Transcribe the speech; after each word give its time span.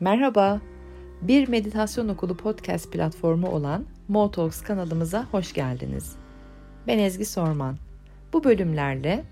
Merhaba, 0.00 0.60
bir 1.22 1.48
meditasyon 1.48 2.08
okulu 2.08 2.36
podcast 2.36 2.92
platformu 2.92 3.48
olan 3.48 3.84
Motalks 4.08 4.60
kanalımıza 4.60 5.24
hoş 5.24 5.52
geldiniz. 5.52 6.16
Ben 6.86 6.98
Ezgi 6.98 7.24
Sorman. 7.24 7.76
Bu 8.32 8.44
bölümlerle 8.44 9.24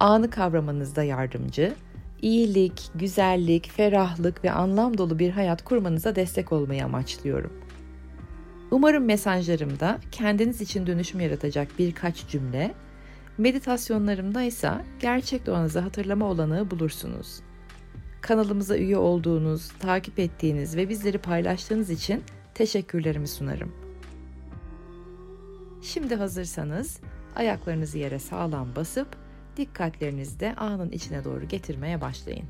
anı 0.00 0.30
kavramanızda 0.30 1.02
yardımcı, 1.02 1.74
iyilik, 2.22 2.90
güzellik, 2.94 3.70
ferahlık 3.70 4.44
ve 4.44 4.50
anlam 4.50 4.98
dolu 4.98 5.18
bir 5.18 5.30
hayat 5.30 5.64
kurmanıza 5.64 6.16
destek 6.16 6.52
olmayı 6.52 6.84
amaçlıyorum. 6.84 7.52
Umarım 8.70 9.04
mesajlarımda 9.04 9.98
kendiniz 10.12 10.60
için 10.60 10.86
dönüşüm 10.86 11.20
yaratacak 11.20 11.68
birkaç 11.78 12.28
cümle, 12.28 12.74
meditasyonlarımda 13.38 14.42
ise 14.42 14.70
gerçek 15.00 15.46
doğanızı 15.46 15.80
hatırlama 15.80 16.26
olanağı 16.26 16.70
bulursunuz. 16.70 17.40
Kanalımıza 18.20 18.76
üye 18.76 18.96
olduğunuz, 18.96 19.68
takip 19.68 20.18
ettiğiniz 20.18 20.76
ve 20.76 20.88
bizleri 20.88 21.18
paylaştığınız 21.18 21.90
için 21.90 22.24
teşekkürlerimi 22.54 23.28
sunarım. 23.28 23.72
Şimdi 25.82 26.14
hazırsanız 26.14 27.00
ayaklarınızı 27.36 27.98
yere 27.98 28.18
sağlam 28.18 28.76
basıp 28.76 29.16
dikkatlerinizi 29.56 30.40
de 30.40 30.54
anın 30.54 30.90
içine 30.90 31.24
doğru 31.24 31.48
getirmeye 31.48 32.00
başlayın. 32.00 32.46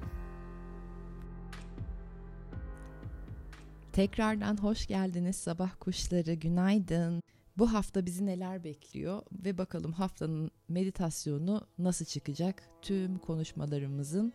Tekrardan 3.92 4.56
hoş 4.56 4.86
geldiniz 4.86 5.36
sabah 5.36 5.70
kuşları, 5.80 6.34
günaydın. 6.34 7.22
Bu 7.58 7.72
hafta 7.72 8.06
bizi 8.06 8.26
neler 8.26 8.64
bekliyor 8.64 9.22
ve 9.32 9.58
bakalım 9.58 9.92
haftanın 9.92 10.50
meditasyonu 10.68 11.66
nasıl 11.78 12.04
çıkacak 12.04 12.62
tüm 12.82 13.18
konuşmalarımızın 13.18 14.32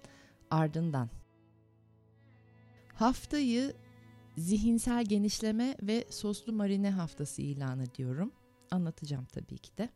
ardından. 0.52 1.10
Haftayı 2.96 3.74
zihinsel 4.38 5.06
genişleme 5.06 5.78
ve 5.82 6.06
soslu 6.10 6.54
marine 6.54 6.92
haftası 6.92 7.42
ilan 7.42 7.80
ediyorum. 7.80 8.32
Anlatacağım 8.72 9.26
tabii 9.26 9.58
ki 9.58 9.78
de. 9.78 9.90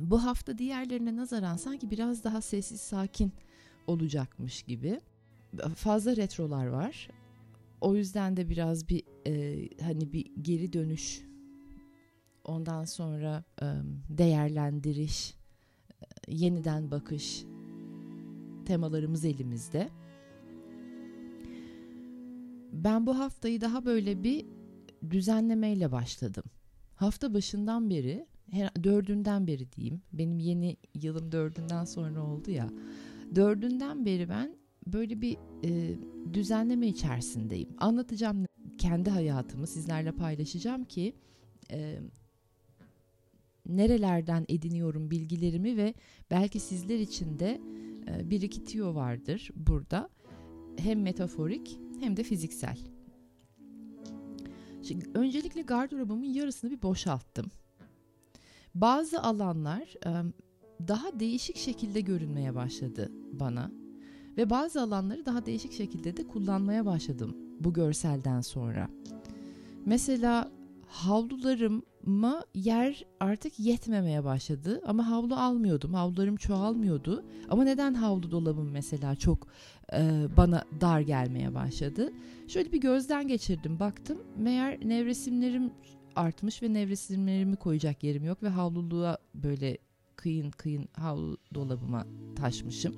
Bu 0.00 0.24
hafta 0.24 0.58
diğerlerine 0.58 1.16
nazaran 1.16 1.56
sanki 1.56 1.90
biraz 1.90 2.24
daha 2.24 2.40
sessiz 2.40 2.80
sakin 2.80 3.32
olacakmış 3.86 4.62
gibi. 4.62 5.00
Fazla 5.74 6.16
retrolar 6.16 6.66
var. 6.66 7.08
O 7.80 7.96
yüzden 7.96 8.36
de 8.36 8.48
biraz 8.48 8.88
bir 8.88 9.02
e, 9.26 9.68
hani 9.82 10.12
bir 10.12 10.26
geri 10.42 10.72
dönüş 10.72 11.22
ondan 12.44 12.84
sonra 12.84 13.44
e, 13.62 13.66
değerlendiriş, 14.08 15.34
e, 15.90 16.04
yeniden 16.28 16.90
bakış 16.90 17.44
temalarımız 18.64 19.24
elimizde. 19.24 19.90
Ben 22.72 23.06
bu 23.06 23.18
haftayı 23.18 23.60
daha 23.60 23.84
böyle 23.84 24.24
bir 24.24 24.46
düzenlemeyle 25.10 25.92
başladım. 25.92 26.44
Hafta 26.94 27.34
başından 27.34 27.90
beri, 27.90 28.26
dördünden 28.84 29.46
beri 29.46 29.72
diyeyim. 29.72 30.02
Benim 30.12 30.38
yeni 30.38 30.76
yılım 30.94 31.32
dördünden 31.32 31.84
sonra 31.84 32.24
oldu 32.24 32.50
ya. 32.50 32.70
Dördünden 33.34 34.06
beri 34.06 34.28
ben 34.28 34.56
böyle 34.86 35.20
bir 35.20 35.36
e, 35.64 35.98
düzenleme 36.34 36.86
içerisindeyim. 36.86 37.68
Anlatacağım 37.78 38.46
kendi 38.78 39.10
hayatımı 39.10 39.66
sizlerle 39.66 40.12
paylaşacağım 40.12 40.84
ki 40.84 41.14
e, 41.70 41.98
nerelerden 43.66 44.44
ediniyorum 44.48 45.10
bilgilerimi 45.10 45.76
ve 45.76 45.94
belki 46.30 46.60
sizler 46.60 46.98
için 46.98 47.38
de 47.38 47.60
e, 48.08 48.30
bir 48.30 48.42
iki 48.42 48.64
tiyo 48.64 48.94
vardır 48.94 49.50
burada. 49.56 50.08
Hem 50.76 51.02
metaforik 51.02 51.78
hem 52.00 52.16
de 52.16 52.22
fiziksel. 52.22 52.78
Şimdi 54.82 55.10
öncelikle 55.14 55.62
gardırobumun 55.62 56.24
yarısını 56.24 56.70
bir 56.70 56.82
boşalttım. 56.82 57.46
Bazı 58.74 59.22
alanlar 59.22 59.94
daha 60.88 61.20
değişik 61.20 61.56
şekilde 61.56 62.00
görünmeye 62.00 62.54
başladı 62.54 63.12
bana 63.32 63.70
ve 64.36 64.50
bazı 64.50 64.82
alanları 64.82 65.26
daha 65.26 65.46
değişik 65.46 65.72
şekilde 65.72 66.16
de 66.16 66.26
kullanmaya 66.26 66.86
başladım 66.86 67.36
bu 67.60 67.72
görselden 67.72 68.40
sonra. 68.40 68.88
Mesela 69.86 70.50
havlularıma 70.86 72.44
yer 72.54 73.04
artık 73.20 73.58
yetmemeye 73.58 74.24
başladı 74.24 74.82
ama 74.86 75.10
havlu 75.10 75.34
almıyordum. 75.34 75.94
Havlularım 75.94 76.36
çoğalmıyordu. 76.36 77.24
Ama 77.48 77.64
neden 77.64 77.94
havlu 77.94 78.30
dolabım 78.30 78.70
mesela 78.70 79.16
çok 79.16 79.46
e, 79.92 80.26
bana 80.36 80.64
dar 80.80 81.00
gelmeye 81.00 81.54
başladı? 81.54 82.12
Şöyle 82.48 82.72
bir 82.72 82.80
gözden 82.80 83.28
geçirdim. 83.28 83.80
Baktım 83.80 84.18
meğer 84.36 84.88
nevresimlerim 84.88 85.70
artmış 86.16 86.62
ve 86.62 86.72
nevresimlerimi 86.72 87.56
koyacak 87.56 88.04
yerim 88.04 88.24
yok 88.24 88.42
ve 88.42 88.48
havluluğa 88.48 89.18
böyle 89.34 89.78
kıyın 90.16 90.50
kıyın 90.50 90.88
havlu 90.92 91.36
dolabıma 91.54 92.06
taşmışım. 92.36 92.94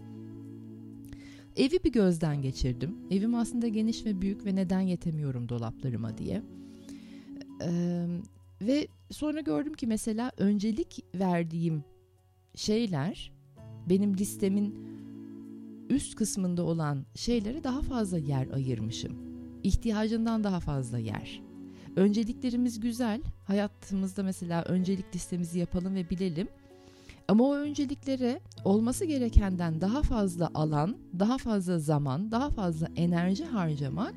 Evi 1.56 1.84
bir 1.84 1.92
gözden 1.92 2.42
geçirdim. 2.42 2.97
Evim 3.10 3.34
aslında 3.34 3.69
geniş 3.69 4.06
ve 4.06 4.20
büyük 4.20 4.47
ve 4.47 4.54
neden 4.54 4.81
yetemiyorum 4.81 5.48
dolaplarıma 5.48 6.19
diye. 6.19 6.42
Ee, 7.62 8.06
ve 8.62 8.86
sonra 9.10 9.41
gördüm 9.41 9.75
ki 9.75 9.86
mesela 9.86 10.32
öncelik 10.36 11.04
verdiğim 11.14 11.84
şeyler 12.54 13.32
benim 13.88 14.16
listemin 14.16 14.91
üst 15.88 16.15
kısmında 16.15 16.62
olan 16.62 17.06
şeylere 17.15 17.65
daha 17.65 17.82
fazla 17.82 18.19
yer 18.19 18.48
ayırmışım. 18.50 19.16
İhtiyacından 19.62 20.44
daha 20.44 20.60
fazla 20.60 20.98
yer. 20.98 21.43
Önceliklerimiz 21.97 22.81
güzel. 22.81 23.20
Hayatımızda 23.44 24.22
mesela 24.22 24.65
öncelik 24.65 25.15
listemizi 25.15 25.59
yapalım 25.59 25.94
ve 25.94 26.10
bilelim. 26.10 26.48
Ama 27.28 27.44
o 27.44 27.54
önceliklere 27.54 28.41
olması 28.65 29.04
gerekenden 29.04 29.81
daha 29.81 30.03
fazla 30.03 30.50
alan, 30.54 30.97
daha 31.19 31.38
fazla 31.38 31.78
zaman, 31.78 32.31
daha 32.31 32.50
fazla 32.50 32.88
enerji 32.97 33.44
harcamak 33.44 34.14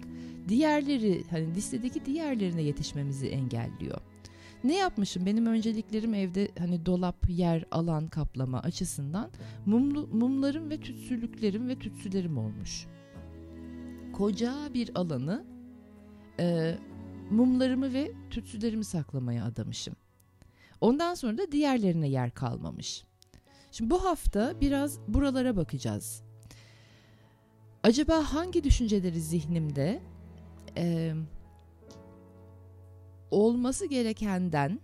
diğerleri 0.47 1.23
hani 1.29 1.55
listedeki 1.55 2.05
diğerlerine 2.05 2.61
yetişmemizi 2.61 3.27
engelliyor. 3.27 4.01
Ne 4.65 4.75
yapmışım? 4.75 5.25
Benim 5.25 5.45
önceliklerim 5.45 6.13
evde 6.13 6.49
hani 6.59 6.85
dolap, 6.85 7.29
yer, 7.29 7.65
alan 7.71 8.07
kaplama 8.07 8.59
açısından 8.59 9.29
mumlu, 9.65 10.07
mumlarım 10.07 10.69
ve 10.69 10.77
tütsülüklerim 10.77 11.67
ve 11.67 11.79
tütsülerim 11.79 12.37
olmuş. 12.37 12.85
Koca 14.13 14.73
bir 14.73 14.91
alanı 14.95 15.45
e, 16.39 16.77
mumlarımı 17.31 17.93
ve 17.93 18.11
tütsülerimi 18.29 18.85
saklamaya 18.85 19.45
adamışım. 19.45 19.95
Ondan 20.81 21.13
sonra 21.13 21.37
da 21.37 21.51
diğerlerine 21.51 22.07
yer 22.07 22.31
kalmamış. 22.31 23.03
Şimdi 23.71 23.89
bu 23.89 24.05
hafta 24.05 24.61
biraz 24.61 24.99
buralara 25.07 25.55
bakacağız. 25.55 26.23
Acaba 27.83 28.33
hangi 28.33 28.63
düşünceleri 28.63 29.21
zihnimde 29.21 30.01
e, 30.77 31.13
olması 33.35 33.85
gerekenden 33.85 34.79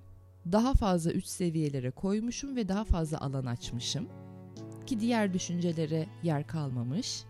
daha 0.52 0.74
fazla 0.74 1.12
üst 1.12 1.28
seviyelere 1.28 1.92
koymuşum 1.92 2.56
ve 2.56 2.68
daha 2.68 2.84
fazla 2.84 3.22
alan 3.22 3.46
açmışım 3.46 4.08
ki 4.86 5.00
diğer 5.00 5.34
düşüncelere 5.34 6.08
yer 6.24 6.48
kalmamış. 6.48 7.24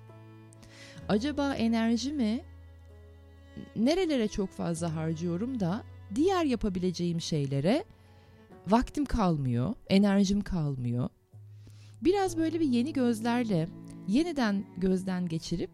Acaba 1.09 1.56
enerjimi 1.56 2.42
nerelere 3.76 4.28
çok 4.28 4.50
fazla 4.50 4.96
harcıyorum 4.96 5.59
da 5.59 5.84
diğer 6.16 6.46
yapabileceğim 6.46 7.22
şeylere 7.22 7.84
vaktim 8.68 9.06
kalmıyor, 9.06 9.73
enerjim 9.90 10.41
kalmıyor. 10.41 11.09
Biraz 12.02 12.38
böyle 12.38 12.59
bir 12.59 12.68
yeni 12.68 12.94
gözlerle 12.94 13.70
yeniden 14.08 14.66
gözden 14.78 15.28
geçirip 15.28 15.72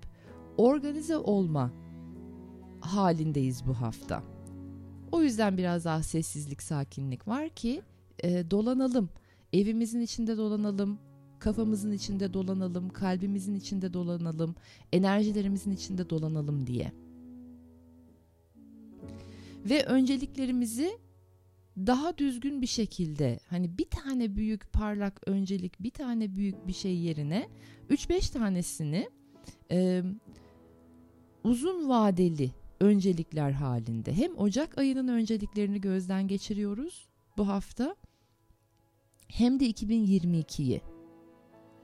organize 0.57 1.17
olma 1.17 1.71
halindeyiz 2.81 3.65
bu 3.67 3.73
hafta. 3.73 4.36
O 5.12 5.24
yüzden 5.24 5.57
biraz 5.57 5.86
daha 5.86 6.04
sessizlik, 6.04 6.63
sakinlik 6.63 7.27
var 7.27 7.50
ki 7.50 7.81
e, 8.24 8.51
dolanalım. 8.51 9.09
Evimizin 9.54 10.01
içinde 10.01 10.38
dolanalım, 10.38 11.00
kafamızın 11.39 11.92
içinde 11.92 12.33
dolanalım, 12.33 12.89
kalbimizin 12.89 13.56
içinde 13.56 13.94
dolanalım, 13.94 14.56
enerjilerimizin 14.94 15.71
içinde 15.71 16.09
dolanalım 16.09 16.68
diye. 16.68 16.92
Ve 19.65 19.86
önceliklerimizi 19.86 20.98
daha 21.77 22.18
düzgün 22.18 22.62
bir 22.62 22.68
şekilde 22.68 23.39
hani 23.50 23.77
bir 23.77 23.89
tane 23.89 24.36
büyük 24.36 24.74
parlak 24.74 25.21
öncelik 25.25 25.83
bir 25.83 25.92
tane 25.92 26.36
büyük 26.36 26.68
bir 26.68 26.74
şey 26.74 26.98
yerine 26.98 27.50
3-5 27.89 28.33
tanesini 28.33 29.09
e, 29.71 30.04
uzun 31.44 31.89
vadeli 31.89 32.51
öncelikler 32.79 33.51
halinde 33.51 34.13
hem 34.13 34.38
Ocak 34.38 34.77
ayının 34.77 35.07
önceliklerini 35.07 35.81
gözden 35.81 36.27
geçiriyoruz 36.27 37.07
bu 37.38 37.47
hafta 37.47 37.95
hem 39.27 39.59
de 39.59 39.69
2022'yi 39.69 40.81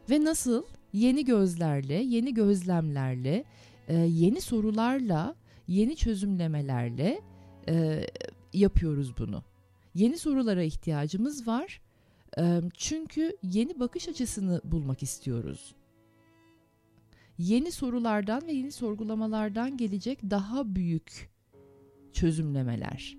ve 0.10 0.24
nasıl 0.24 0.63
yeni 0.94 1.25
gözlerle, 1.25 1.94
yeni 1.94 2.34
gözlemlerle, 2.34 3.44
e, 3.88 3.95
yeni 3.95 4.42
sorularla, 4.42 5.36
yeni 5.68 5.95
çözümlemelerle 5.95 7.22
e, 7.69 8.07
yapıyoruz 8.54 9.18
bunu. 9.18 9.44
Yeni 9.96 10.18
sorulara 10.18 10.63
ihtiyacımız 10.63 11.48
var. 11.48 11.81
E, 12.39 12.62
çünkü 12.78 13.38
yeni 13.44 13.80
bakış 13.80 14.07
açısını 14.07 14.62
bulmak 14.63 15.04
istiyoruz. 15.04 15.75
Yeni 17.38 17.71
sorulardan 17.71 18.47
ve 18.47 18.53
yeni 18.53 18.71
sorgulamalardan 18.71 19.77
gelecek 19.77 20.19
daha 20.24 20.75
büyük 20.75 21.30
çözümlemeler. 22.13 23.18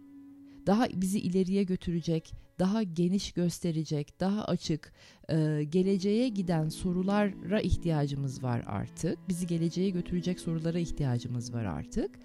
Daha 0.67 0.89
bizi 0.95 1.21
ileriye 1.21 1.65
götürecek, 1.65 2.33
daha 2.59 2.83
geniş 2.83 3.33
gösterecek, 3.33 4.21
daha 4.21 4.45
açık, 4.45 4.93
e, 5.29 5.65
geleceğe 5.65 6.29
giden 6.29 6.69
sorulara 6.69 7.61
ihtiyacımız 7.61 8.43
var 8.43 8.63
artık. 8.67 9.29
Bizi 9.29 9.47
geleceğe 9.47 9.91
götürecek 9.91 10.41
sorulara 10.41 10.79
ihtiyacımız 10.79 11.55
var 11.55 11.65
artık. 11.65 12.19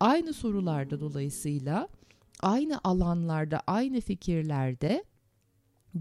Aynı 0.00 0.32
sorularda 0.32 1.00
dolayısıyla 1.00 1.88
aynı 2.40 2.80
alanlarda, 2.84 3.62
aynı 3.66 4.00
fikirlerde 4.00 5.04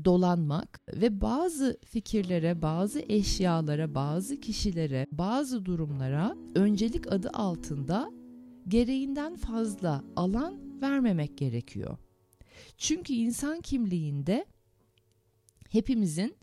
dolanmak 0.04 0.82
ve 0.94 1.22
bazı 1.22 1.78
fikirlere, 1.86 2.62
bazı 2.62 3.00
eşyalara, 3.00 3.96
bazı 3.96 4.40
kişilere, 4.40 5.08
bazı 5.12 5.66
durumlara 5.66 6.36
öncelik 6.56 7.12
adı 7.12 7.30
altında 7.34 8.12
gereğinden 8.68 9.36
fazla 9.36 10.04
alan 10.16 10.82
vermemek 10.82 11.38
gerekiyor. 11.38 11.98
Çünkü 12.78 13.14
insan 13.14 13.62
kimliğinde 13.62 14.46
hepimizin 15.70 16.36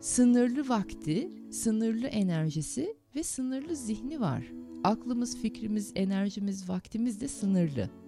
sınırlı 0.00 0.68
vakti, 0.68 1.30
sınırlı 1.52 2.06
enerjisi 2.06 2.96
ve 3.16 3.22
sınırlı 3.22 3.76
zihni 3.76 4.20
var. 4.20 4.44
Aklımız, 4.84 5.38
fikrimiz, 5.38 5.92
enerjimiz, 5.94 6.68
vaktimiz 6.68 7.20
de 7.20 7.28
sınırlı. 7.28 8.01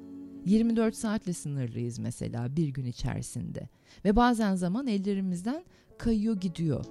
24 0.44 0.96
saatle 0.96 1.32
sınırlıyız 1.32 1.98
mesela 1.98 2.56
bir 2.56 2.68
gün 2.68 2.84
içerisinde. 2.84 3.68
Ve 4.04 4.16
bazen 4.16 4.54
zaman 4.54 4.86
ellerimizden 4.86 5.64
kayıyor 5.98 6.36
gidiyor. 6.40 6.84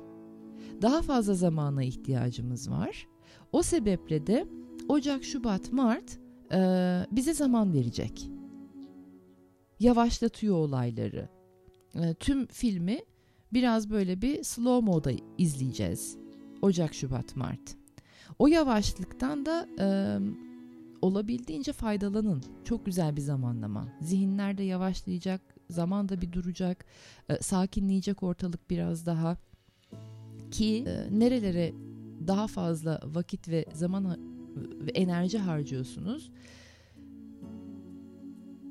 Daha 0.82 1.02
fazla 1.02 1.34
zamana 1.34 1.84
ihtiyacımız 1.84 2.72
var. 2.72 3.08
O 3.52 3.64
sebeple 3.64 4.28
de 4.28 4.48
Ocak, 4.90 5.24
Şubat, 5.24 5.72
Mart 5.72 6.20
e, 6.52 6.60
bize 7.12 7.34
zaman 7.34 7.74
verecek. 7.74 8.30
Yavaşlatıyor 9.80 10.56
olayları. 10.56 11.30
E, 11.96 12.14
tüm 12.14 12.48
filmi 12.48 13.00
biraz 13.54 13.90
böyle 13.90 14.22
bir 14.22 14.44
slow 14.44 14.92
moda 14.92 15.12
izleyeceğiz. 15.38 16.18
Ocak, 16.62 16.94
Şubat, 16.94 17.36
Mart. 17.36 17.76
O 18.40 18.48
yavaşlıktan 18.48 19.46
da 19.46 19.68
e, 19.80 19.88
olabildiğince 21.04 21.74
faydalanın. 21.74 22.44
Çok 22.64 22.86
güzel 22.86 23.16
bir 23.16 23.22
zamanlama. 23.22 23.88
Zihinler 24.02 24.58
de 24.58 24.64
yavaşlayacak, 24.64 25.42
zaman 25.70 26.10
da 26.10 26.22
bir 26.22 26.32
duracak, 26.32 26.86
e, 27.30 27.38
sakinleyecek 27.42 28.24
ortalık 28.24 28.70
biraz 28.70 29.06
daha. 29.06 29.38
Ki 30.52 30.86
e, 30.88 31.20
nerelere 31.20 31.74
daha 32.28 32.48
fazla 32.48 33.02
vakit 33.06 33.50
ve 33.50 33.66
zaman 33.74 34.18
ve 34.56 34.92
enerji 34.92 35.38
harcıyorsunuz? 35.38 36.32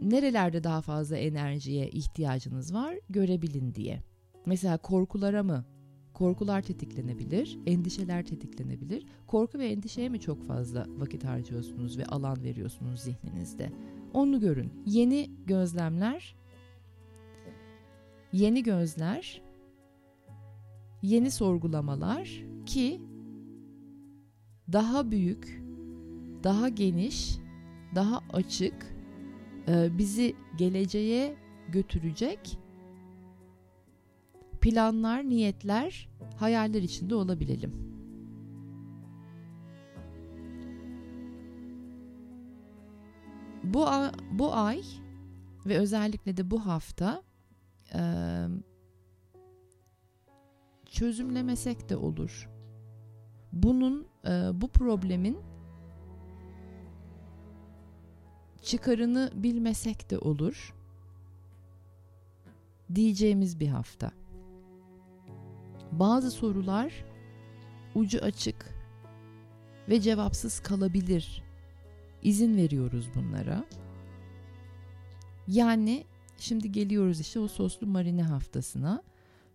Nerelerde 0.02 0.64
daha 0.64 0.80
fazla 0.80 1.16
enerjiye 1.16 1.90
ihtiyacınız 1.90 2.74
var 2.74 2.94
görebilin 3.10 3.74
diye. 3.74 4.02
Mesela 4.46 4.78
korkulara 4.78 5.42
mı 5.42 5.64
Korkular 6.14 6.62
tetiklenebilir, 6.62 7.58
endişeler 7.66 8.26
tetiklenebilir. 8.26 9.06
Korku 9.26 9.58
ve 9.58 9.66
endişeye 9.66 10.08
mi 10.08 10.20
çok 10.20 10.42
fazla 10.42 10.86
vakit 10.98 11.24
harcıyorsunuz 11.24 11.98
ve 11.98 12.06
alan 12.06 12.42
veriyorsunuz 12.42 13.00
zihninizde? 13.00 13.72
Onu 14.14 14.40
görün. 14.40 14.72
Yeni 14.86 15.30
gözlemler, 15.46 16.36
yeni 18.32 18.62
gözler, 18.62 19.42
yeni 21.02 21.30
sorgulamalar 21.30 22.44
ki 22.66 23.00
daha 24.72 25.10
büyük, 25.10 25.62
daha 26.44 26.68
geniş, 26.68 27.38
daha 27.94 28.20
açık, 28.32 28.96
e, 29.68 29.98
bizi 29.98 30.36
geleceğe 30.56 31.36
götürecek 31.68 32.58
planlar, 34.62 35.28
niyetler, 35.28 36.08
hayaller 36.36 36.82
içinde 36.82 37.14
olabilelim. 37.14 37.72
Bu 43.64 43.86
bu 44.30 44.54
ay 44.54 44.82
ve 45.66 45.78
özellikle 45.78 46.36
de 46.36 46.50
bu 46.50 46.66
hafta 46.66 47.22
çözümlemesek 50.86 51.88
de 51.88 51.96
olur. 51.96 52.50
Bunun 53.52 54.06
bu 54.52 54.68
problemin 54.68 55.38
çıkarını 58.62 59.30
bilmesek 59.34 60.10
de 60.10 60.18
olur 60.18 60.74
diyeceğimiz 62.94 63.60
bir 63.60 63.68
hafta. 63.68 64.21
Bazı 65.92 66.30
sorular 66.30 67.04
ucu 67.94 68.18
açık 68.18 68.74
ve 69.88 70.00
cevapsız 70.00 70.60
kalabilir. 70.60 71.42
İzin 72.22 72.56
veriyoruz 72.56 73.10
bunlara. 73.14 73.64
Yani 75.48 76.04
şimdi 76.38 76.72
geliyoruz 76.72 77.20
işte 77.20 77.40
o 77.40 77.48
soslu 77.48 77.86
marine 77.86 78.22
haftasına. 78.22 79.02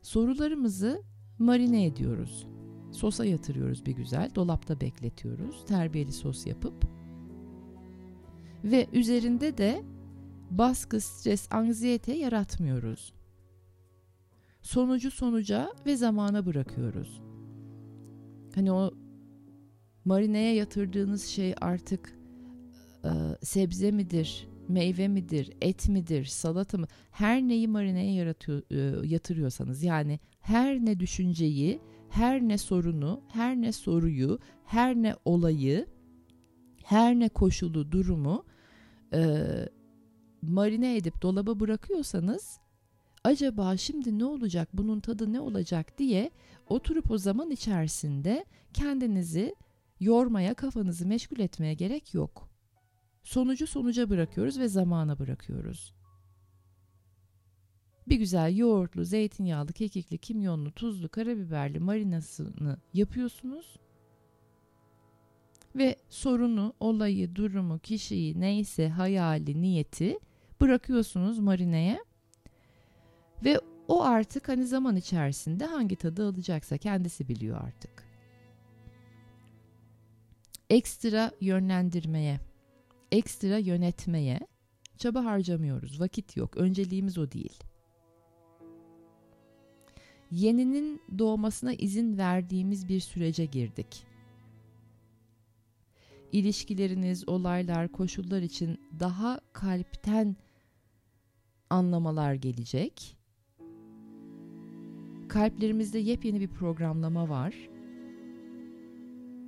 Sorularımızı 0.02 1.04
marine 1.40 1.86
ediyoruz. 1.86 2.48
Sosa 2.92 3.26
yatırıyoruz 3.26 3.86
bir 3.86 3.92
güzel. 3.92 4.32
Dolapta 4.36 4.82
bekletiyoruz. 4.82 5.66
Terbiyeli 5.66 6.12
sos 6.12 6.48
yapıp. 6.48 6.74
Ve 8.64 8.88
üzerinde 8.94 9.58
de 9.58 9.84
baskı, 10.52 11.02
stres, 11.02 11.48
anksiyete 11.52 12.14
yaratmıyoruz 12.14 13.17
sonucu 14.68 15.12
sonuca 15.12 15.72
ve 15.86 15.96
zamana 15.96 16.46
bırakıyoruz. 16.46 17.22
Hani 18.56 18.72
o 18.72 18.94
marineye 20.06 20.56
yatırdığınız 20.56 21.26
şey 21.26 21.56
artık 21.62 22.20
e, 23.04 23.10
sebze 23.42 23.92
midir, 23.92 24.48
meyve 24.68 25.08
midir, 25.08 25.52
et 25.62 25.90
midir, 25.90 26.26
salata 26.26 26.78
mı? 26.78 26.88
Her 27.12 27.42
neyi 27.42 27.68
marineye 27.68 28.14
yaratıyor, 28.14 28.62
e, 28.72 29.08
yatırıyorsanız 29.08 29.84
yani 29.84 30.20
her 30.40 30.86
ne 30.86 31.00
düşünceyi, 31.00 31.82
her 32.10 32.42
ne 32.42 32.58
sorunu, 32.58 33.22
her 33.28 33.56
ne 33.56 33.72
soruyu, 33.72 34.40
her 34.66 34.96
ne 34.96 35.16
olayı, 35.26 35.88
her 36.84 37.20
ne 37.20 37.30
koşulu, 37.30 37.92
durumu 37.92 38.46
e, 39.14 39.44
marine 40.42 40.98
edip 40.98 41.22
dolaba 41.22 41.60
bırakıyorsanız 41.60 42.60
acaba 43.28 43.78
şimdi 43.78 44.20
ne 44.20 44.26
olacak, 44.26 44.70
bunun 44.74 45.00
tadı 45.00 45.34
ne 45.34 45.40
olacak 45.40 45.98
diye 45.98 46.32
oturup 46.68 47.12
o 47.12 47.18
zaman 47.18 47.52
içerisinde 47.52 48.46
kendinizi 48.74 49.56
yormaya, 50.00 50.54
kafanızı 50.54 51.08
meşgul 51.08 51.40
etmeye 51.40 51.74
gerek 51.74 52.14
yok. 52.14 52.50
Sonucu 53.24 53.68
sonuca 53.68 54.10
bırakıyoruz 54.10 54.60
ve 54.60 54.68
zamana 54.68 55.20
bırakıyoruz. 55.20 55.94
Bir 58.08 58.16
güzel 58.16 58.58
yoğurtlu, 58.58 59.06
zeytinyağlı, 59.06 59.74
kekikli, 59.74 60.18
kimyonlu, 60.18 60.72
tuzlu, 60.72 61.10
karabiberli 61.10 61.80
marinasını 61.80 62.78
yapıyorsunuz. 62.94 63.76
Ve 65.76 65.96
sorunu, 66.10 66.74
olayı, 66.80 67.36
durumu, 67.36 67.80
kişiyi, 67.80 68.40
neyse 68.40 68.90
hayali, 68.90 69.62
niyeti 69.62 70.20
bırakıyorsunuz 70.62 71.40
marineye 71.40 72.07
ve 73.44 73.60
o 73.88 74.04
artık 74.04 74.50
hani 74.50 74.66
zaman 74.68 74.96
içerisinde 74.96 75.66
hangi 75.66 75.96
tadı 75.96 76.28
alacaksa 76.28 76.78
kendisi 76.78 77.28
biliyor 77.28 77.62
artık. 77.62 78.08
Ekstra 80.70 81.32
yönlendirmeye, 81.42 82.40
ekstra 83.12 83.58
yönetmeye 83.58 84.40
çaba 84.98 85.26
harcamıyoruz. 85.26 86.00
Vakit 86.00 86.38
yok. 86.38 86.58
Önceliğimiz 86.58 87.18
o 87.18 87.32
değil. 87.32 87.64
Yeninin 90.32 91.02
doğmasına 91.18 91.74
izin 91.74 92.18
verdiğimiz 92.18 92.90
bir 92.90 93.00
sürece 93.00 93.46
girdik. 93.46 94.04
İlişkileriniz, 96.32 97.30
olaylar, 97.30 97.92
koşullar 97.92 98.42
için 98.42 98.80
daha 99.00 99.40
kalpten 99.54 100.36
anlamalar 101.70 102.34
gelecek 102.34 103.17
kalplerimizde 105.38 106.00
yepyeni 106.00 106.40
bir 106.40 106.48
programlama 106.48 107.30
var. 107.30 107.70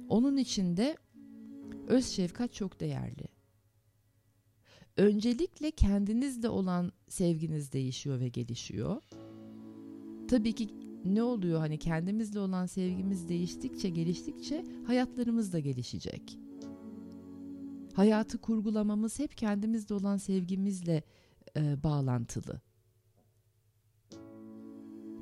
Onun 0.10 0.38
içinde 0.38 0.98
Öz 1.88 2.06
şefkat 2.06 2.54
çok 2.54 2.80
değerli. 2.80 3.28
Öncelikle 4.98 5.72
kendinizle 5.72 6.50
olan 6.50 6.92
sevginiz 7.08 7.74
değişiyor 7.74 8.20
ve 8.20 8.28
gelişiyor. 8.28 9.02
Tabii 10.28 10.54
ki 10.54 10.70
ne 11.06 11.24
oluyor 11.24 11.60
hani 11.60 11.78
kendimizle 11.78 12.40
olan 12.40 12.66
sevgimiz 12.66 13.30
değiştikçe 13.30 13.90
geliştikçe 13.90 14.66
hayatlarımız 14.88 15.54
da 15.54 15.60
gelişecek. 15.60 16.40
Hayatı 17.94 18.38
kurgulamamız 18.38 19.20
hep 19.20 19.38
kendimizle 19.38 19.96
olan 19.96 20.18
sevgimizle 20.18 21.04
e, 21.58 21.84
bağlantılı. 21.84 22.62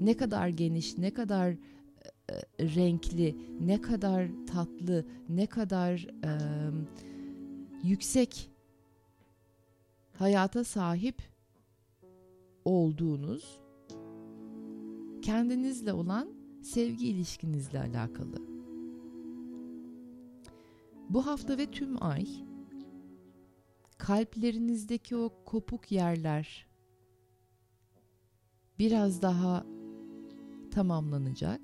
Ne 0.02 0.18
kadar 0.18 0.48
geniş, 0.48 0.98
ne 0.98 1.14
kadar 1.14 1.50
e, 1.52 1.58
renkli, 2.60 3.38
ne 3.62 3.82
kadar 3.82 4.28
tatlı, 4.48 5.06
ne 5.30 5.46
kadar 5.46 6.08
e, 6.24 6.32
yüksek 7.84 8.52
hayata 10.14 10.64
sahip 10.64 11.22
olduğunuz 12.66 13.60
kendinizle 15.22 15.94
olan 15.94 16.30
sevgi 16.62 17.08
ilişkinizle 17.08 17.80
alakalı. 17.80 18.48
Bu 21.10 21.26
hafta 21.26 21.58
ve 21.58 21.72
tüm 21.72 22.04
ay 22.04 22.28
kalplerinizdeki 23.98 25.16
o 25.16 25.30
kopuk 25.46 25.92
yerler 25.92 26.68
biraz 28.80 29.22
daha 29.22 29.66
tamamlanacak. 30.72 31.62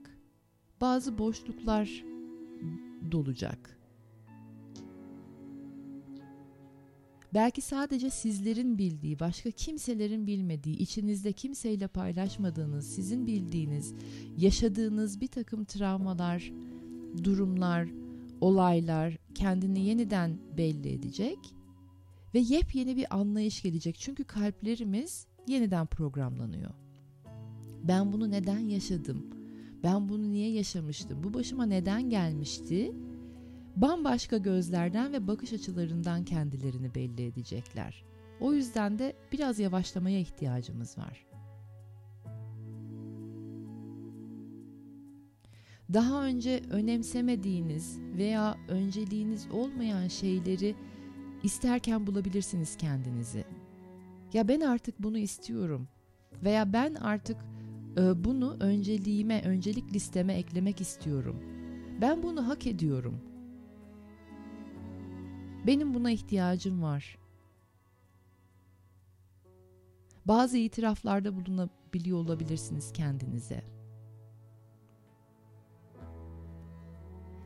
Bazı 0.82 1.18
boşluklar 1.18 2.04
dolacak. 3.12 3.80
Belki 7.34 7.62
sadece 7.62 8.10
sizlerin 8.10 8.78
bildiği, 8.78 9.20
başka 9.20 9.52
kimselerin 9.52 10.28
bilmediği, 10.28 10.78
içinizde 10.78 11.32
kimseyle 11.32 11.88
paylaşmadığınız, 11.88 12.88
sizin 12.88 13.28
bildiğiniz, 13.28 13.94
yaşadığınız 14.38 15.22
bir 15.22 15.28
takım 15.28 15.66
travmalar, 15.66 16.52
durumlar, 17.24 17.88
olaylar 18.42 19.18
kendini 19.36 19.86
yeniden 19.86 20.38
belli 20.58 20.90
edecek 20.90 21.40
ve 22.34 22.40
yepyeni 22.40 22.98
bir 22.98 23.16
anlayış 23.16 23.62
gelecek. 23.62 23.96
Çünkü 24.00 24.24
kalplerimiz 24.24 25.28
yeniden 25.48 25.86
programlanıyor. 25.88 26.83
Ben 27.84 28.14
bunu 28.14 28.32
neden 28.32 28.60
yaşadım? 28.60 29.26
Ben 29.84 30.10
bunu 30.10 30.32
niye 30.32 30.52
yaşamıştım? 30.52 31.24
Bu 31.24 31.34
başıma 31.34 31.66
neden 31.66 32.10
gelmişti? 32.10 32.92
bambaşka 33.76 34.38
gözlerden 34.38 35.14
ve 35.14 35.28
bakış 35.28 35.54
açılarından 35.54 36.26
kendilerini 36.26 36.96
belli 36.96 37.26
edecekler. 37.26 38.04
O 38.40 38.54
yüzden 38.54 39.00
de 39.00 39.16
biraz 39.32 39.60
yavaşlamaya 39.60 40.20
ihtiyacımız 40.20 40.98
var. 40.98 41.26
Daha 45.94 46.26
önce 46.26 46.62
önemsemediğiniz 46.70 48.00
veya 48.00 48.58
önceliğiniz 48.68 49.48
olmayan 49.52 50.08
şeyleri 50.08 50.76
isterken 51.44 52.08
bulabilirsiniz 52.08 52.78
kendinizi. 52.78 53.46
Ya 54.34 54.48
ben 54.48 54.62
artık 54.62 55.04
bunu 55.04 55.18
istiyorum 55.18 55.88
veya 56.44 56.74
ben 56.74 56.94
artık 56.94 57.38
bunu 57.98 58.58
önceliğime, 58.60 59.42
öncelik 59.42 59.94
listeme 59.94 60.34
eklemek 60.34 60.82
istiyorum. 60.82 61.44
Ben 62.02 62.24
bunu 62.24 62.48
hak 62.48 62.68
ediyorum.'' 62.68 63.34
Benim 65.68 65.94
buna 65.94 66.12
ihtiyacım 66.12 66.84
var. 66.84 67.18
Bazı 70.26 70.58
itiraflarda 70.58 71.36
bulunabiliyor 71.36 72.18
olabilirsiniz 72.18 72.94
kendinize. 72.94 73.64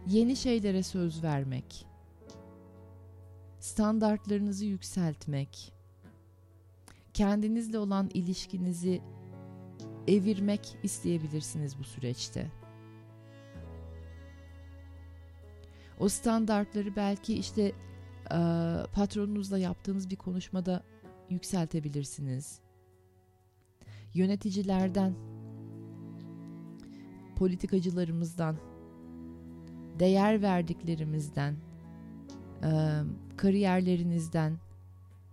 Yeni 0.08 0.36
şeylere 0.36 0.84
söz 0.84 1.24
vermek, 1.24 1.88
standartlarınızı 3.60 4.66
yükseltmek, 4.66 5.74
kendinizle 7.14 7.80
olan 7.80 8.10
ilişkinizi 8.14 9.02
evirmek 10.08 10.78
isteyebilirsiniz 10.84 11.80
bu 11.80 11.84
süreçte. 11.84 12.52
O 16.00 16.10
standartları 16.10 16.96
belki 16.96 17.38
işte 17.38 17.72
patronunuzla 18.94 19.58
yaptığınız 19.58 20.10
bir 20.10 20.16
konuşmada 20.16 20.84
yükseltebilirsiniz. 21.30 22.60
Yöneticilerden, 24.14 25.14
politikacılarımızdan, 27.36 28.58
değer 30.00 30.42
verdiklerimizden, 30.42 31.56
kariyerlerinizden, 33.38 34.58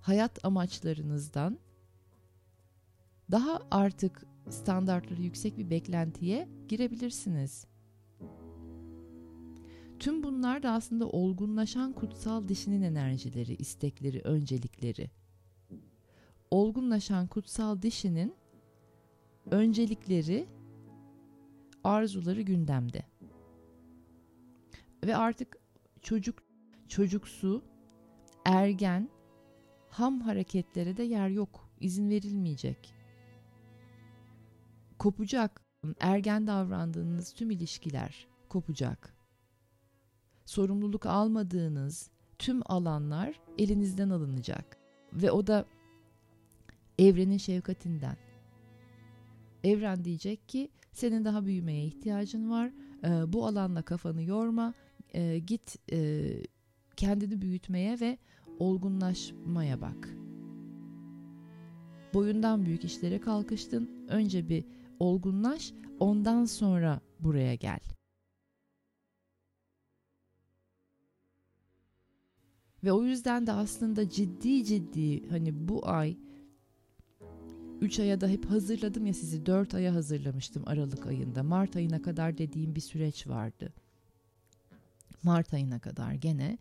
hayat 0.01 0.45
amaçlarınızdan 0.45 1.59
daha 3.31 3.61
artık 3.71 4.27
standartları 4.51 5.23
yüksek 5.23 5.59
bir 5.59 5.71
beklentiye 5.71 6.49
girebilirsiniz. 6.69 7.67
Tüm 9.99 10.23
bunlar 10.23 10.63
da 10.63 10.71
aslında 10.71 11.09
olgunlaşan 11.09 11.93
kutsal 11.93 12.49
dişinin 12.49 12.83
enerjileri, 12.83 13.55
istekleri, 13.55 14.21
öncelikleri. 14.21 15.11
Olgunlaşan 16.51 17.27
kutsal 17.27 17.83
dişinin 17.83 18.35
öncelikleri, 19.51 20.47
arzuları 21.85 22.43
gündemde. 22.43 23.03
Ve 25.07 25.17
artık 25.17 25.59
çocuk 26.03 26.43
çocuksu, 26.89 27.65
ergen, 28.45 29.09
ham 29.89 30.21
hareketlere 30.21 30.97
de 30.97 31.03
yer 31.03 31.29
yok. 31.29 31.71
izin 31.81 32.11
verilmeyecek. 32.11 32.94
Kopacak. 35.05 35.61
Ergen 36.01 36.47
davrandığınız 36.47 37.33
tüm 37.33 37.51
ilişkiler 37.51 38.27
kopacak 38.49 39.15
sorumluluk 40.45 41.07
almadığınız 41.07 42.11
tüm 42.39 42.61
alanlar 42.67 43.41
elinizden 43.59 44.11
alınacak. 44.11 44.77
Ve 45.13 45.31
o 45.31 45.47
da 45.47 45.65
evrenin 46.99 47.37
şefkatinden. 47.37 48.17
Evren 49.65 50.05
diyecek 50.05 50.49
ki 50.49 50.69
senin 50.93 51.25
daha 51.25 51.45
büyümeye 51.45 51.85
ihtiyacın 51.85 52.51
var. 52.51 52.71
E, 53.05 53.33
bu 53.33 53.47
alanla 53.47 53.83
kafanı 53.83 54.23
yorma. 54.23 54.75
E, 55.15 55.39
git 55.39 55.93
e, 55.93 56.31
kendini 56.97 57.43
büyütmeye 57.43 58.01
ve 58.01 58.19
olgunlaşmaya 58.59 59.81
bak. 59.81 60.09
Boyundan 62.15 62.67
büyük 62.67 62.85
işlere 62.85 63.21
kalkıştın. 63.21 63.91
Önce 64.09 64.49
bir 64.49 64.65
olgunlaş, 64.99 65.73
ondan 66.01 66.45
sonra 66.45 67.01
buraya 67.21 67.55
gel. 67.55 67.81
Ve 72.85 72.93
o 72.93 73.05
yüzden 73.05 73.47
de 73.47 73.53
aslında 73.53 74.11
ciddi 74.11 74.65
ciddi 74.65 75.29
hani 75.29 75.69
bu 75.69 75.89
ay 75.89 76.17
3 77.81 78.01
aya 78.01 78.21
da 78.21 78.29
hep 78.29 78.51
hazırladım 78.51 79.07
ya 79.07 79.15
sizi 79.15 79.47
4 79.47 79.75
aya 79.75 79.95
hazırlamıştım 79.95 80.63
Aralık 80.67 81.07
ayında. 81.07 81.43
Mart 81.43 81.77
ayına 81.77 82.03
kadar 82.03 82.39
dediğim 82.39 82.75
bir 82.75 82.81
süreç 82.81 83.27
vardı. 83.27 83.73
Mart 85.23 85.55
ayına 85.55 85.79
kadar 85.79 86.13
gene 86.13 86.59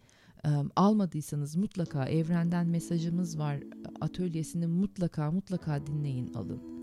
almadıysanız 0.76 1.56
mutlaka 1.56 2.06
evrenden 2.06 2.68
mesajımız 2.68 3.40
var 3.40 3.60
atölyesini 4.02 4.68
mutlaka 4.68 5.32
mutlaka 5.32 5.88
dinleyin 5.88 6.34
alın. 6.34 6.83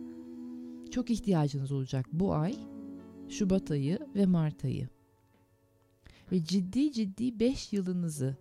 Çok 0.91 1.11
ihtiyacınız 1.11 1.73
olacak 1.73 2.07
bu 2.13 2.35
ay, 2.35 2.55
Şubat 3.29 3.71
ayı 3.71 3.99
ve 4.15 4.27
Mart 4.27 4.65
ayı. 4.65 4.89
Ve 6.33 6.45
ciddi 6.45 6.93
ciddi 6.93 7.41
5 7.41 7.73
yılınızı 7.73 8.37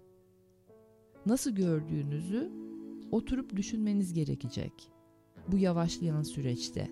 nasıl 1.25 1.51
gördüğünüzü 1.51 2.51
oturup 3.11 3.55
düşünmeniz 3.55 4.13
gerekecek 4.13 4.73
bu 5.47 5.57
yavaşlayan 5.57 6.23
süreçte. 6.23 6.91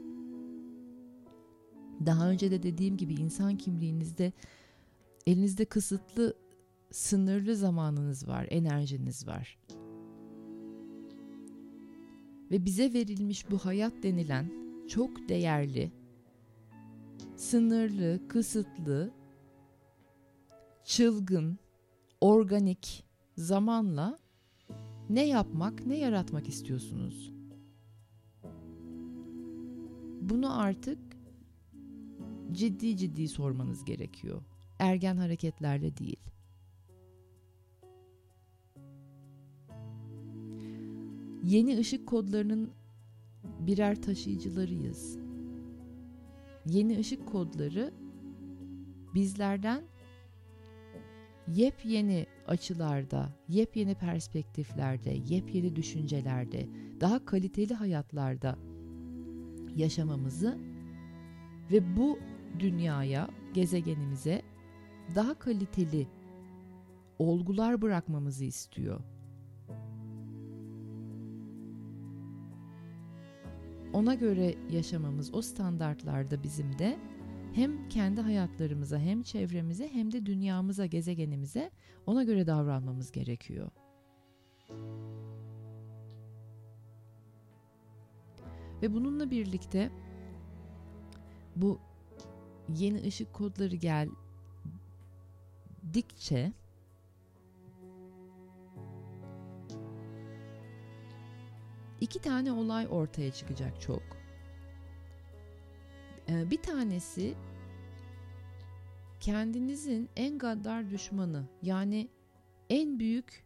Daha 2.06 2.30
önce 2.30 2.52
de 2.52 2.64
dediğim 2.64 2.98
gibi 2.98 3.14
insan 3.14 3.58
kimliğinizde 3.58 4.34
elinizde 5.28 5.66
kısıtlı, 5.66 6.34
sınırlı 6.92 7.56
zamanınız 7.56 8.28
var, 8.28 8.48
enerjiniz 8.50 9.28
var. 9.28 9.60
Ve 12.52 12.66
bize 12.66 12.94
verilmiş 12.94 13.52
bu 13.52 13.58
hayat 13.58 14.04
denilen 14.04 14.67
çok 14.88 15.30
değerli, 15.30 15.92
sınırlı, 17.36 18.28
kısıtlı, 18.28 19.12
çılgın, 20.84 21.60
organik, 22.22 23.04
zamanla 23.38 24.20
ne 25.10 25.28
yapmak, 25.28 25.86
ne 25.86 25.98
yaratmak 25.98 26.48
istiyorsunuz? 26.50 27.34
Bunu 30.22 30.60
artık 30.60 31.00
ciddi 32.52 32.98
ciddi 32.98 33.28
sormanız 33.28 33.86
gerekiyor. 33.86 34.42
Ergen 34.80 35.18
hareketlerle 35.18 35.98
değil. 35.98 36.20
Yeni 41.44 41.78
ışık 41.78 42.08
kodlarının 42.08 42.72
birer 43.60 44.02
taşıyıcılarıyız. 44.02 45.18
Yeni 46.66 47.00
ışık 47.00 47.28
kodları 47.28 47.94
bizlerden 49.16 49.84
yepyeni 51.48 52.26
açılarda, 52.48 53.30
yepyeni 53.50 53.96
perspektiflerde, 53.96 55.18
yepyeni 55.30 55.76
düşüncelerde, 55.76 56.68
daha 57.02 57.26
kaliteli 57.26 57.74
hayatlarda 57.74 58.58
yaşamamızı 59.76 60.58
ve 61.72 61.98
bu 61.98 62.20
dünyaya, 62.60 63.30
gezegenimize 63.54 64.42
daha 65.16 65.34
kaliteli 65.34 66.08
olgular 67.20 67.82
bırakmamızı 67.82 68.46
istiyor. 68.46 69.02
Ona 73.98 74.14
göre 74.14 74.56
yaşamamız 74.72 75.34
o 75.34 75.42
standartlarda 75.42 76.44
bizim 76.44 76.80
de 76.80 77.00
hem 77.54 77.90
kendi 77.90 78.22
hayatlarımıza 78.22 79.00
hem 79.00 79.24
çevremize 79.24 79.90
hem 79.94 80.12
de 80.12 80.26
dünyamıza, 80.26 80.86
gezegenimize 80.86 81.72
ona 82.06 82.24
göre 82.24 82.48
davranmamız 82.48 83.12
gerekiyor. 83.12 83.70
Ve 88.82 88.94
bununla 88.94 89.32
birlikte 89.32 89.92
bu 91.56 91.80
yeni 92.78 93.02
ışık 93.08 93.34
kodları 93.34 93.76
geldikçe 95.84 96.54
iki 102.08 102.22
tane 102.22 102.52
olay 102.52 102.88
ortaya 102.90 103.32
çıkacak 103.32 103.82
çok. 103.82 104.04
Ee, 106.30 106.52
bir 106.52 106.62
tanesi 106.62 107.36
kendinizin 109.20 110.10
en 110.16 110.38
gaddar 110.38 110.90
düşmanı 110.90 111.44
yani 111.62 112.10
en 112.70 113.00
büyük 113.00 113.46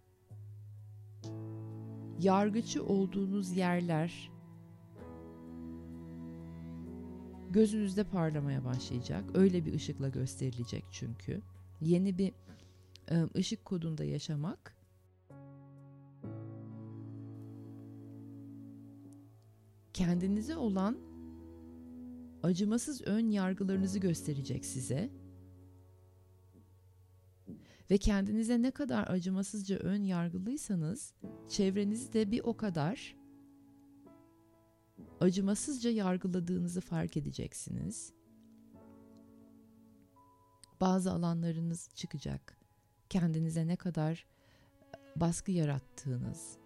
yargıcı 2.19 2.85
olduğunuz 2.85 3.57
yerler 3.57 4.31
gözünüzde 7.49 8.03
parlamaya 8.03 8.65
başlayacak. 8.65 9.23
Öyle 9.33 9.65
bir 9.65 9.73
ışıkla 9.73 10.09
gösterilecek 10.09 10.85
çünkü. 10.91 11.41
Yeni 11.81 12.17
bir 12.17 12.33
ıı, 13.11 13.29
ışık 13.35 13.65
kodunda 13.65 14.03
yaşamak 14.03 14.75
kendinize 20.01 20.57
olan 20.57 20.97
acımasız 22.43 23.01
ön 23.01 23.29
yargılarınızı 23.29 23.99
gösterecek 23.99 24.65
size. 24.65 25.09
Ve 27.91 27.97
kendinize 27.97 28.61
ne 28.61 28.71
kadar 28.71 29.07
acımasızca 29.07 29.77
ön 29.77 30.03
yargılıysanız 30.03 31.13
çevrenizi 31.49 32.13
de 32.13 32.31
bir 32.31 32.41
o 32.43 32.57
kadar 32.57 33.15
acımasızca 35.19 35.89
yargıladığınızı 35.89 36.81
fark 36.81 37.17
edeceksiniz. 37.17 38.13
Bazı 40.81 41.11
alanlarınız 41.11 41.89
çıkacak. 41.95 42.57
Kendinize 43.09 43.67
ne 43.67 43.75
kadar 43.75 44.25
baskı 45.15 45.51
yarattığınız, 45.51 46.57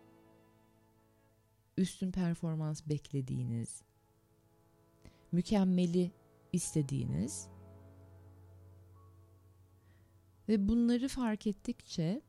üstün 1.77 2.11
performans 2.11 2.81
beklediğiniz, 2.89 3.81
mükemmeli 5.31 6.11
istediğiniz 6.53 7.47
ve 10.49 10.67
bunları 10.67 11.07
fark 11.07 11.47
ettikçe 11.47 12.21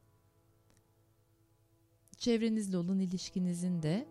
çevrenizle 2.16 2.76
olan 2.76 3.00
ilişkinizin 3.00 3.82
de 3.82 4.09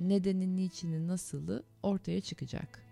nedeni, 0.00 0.56
niçini, 0.56 1.06
nasılı 1.06 1.64
ortaya 1.82 2.20
çıkacak. 2.20 2.86